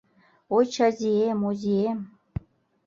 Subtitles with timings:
[0.55, 1.99] Ой, Чазиэм, Озиэм!